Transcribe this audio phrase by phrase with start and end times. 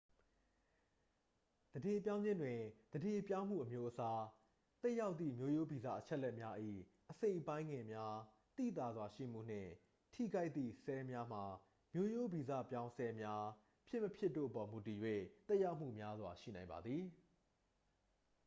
[1.73, 2.59] သန္ဓေပြောင်းခြင်းတွင်
[2.91, 4.21] သန္ဓေပြောင်းမှု အမျိုးအစား
[4.81, 6.55] သက်ရောက်သည့် မျိုးရိုးဗီဇ အချက်အလက်များ၏
[7.11, 8.15] အစိတ်အပိုင်းငယ်များ
[8.57, 9.71] သိသာစွာရှိမှုနှင့်
[10.13, 11.43] ထိခိုက်သည့် ဆဲလ်များမှာ
[11.93, 13.45] မျိုးရိုးဗီဇပြောင်းဆဲလ်များ
[13.87, 14.99] ဖြစ်မဖြစ်တို့အပေါ် မူတည်၍
[15.47, 17.03] သက်ရောက်မှုများစွာ ရှိနိုင်ပါသည်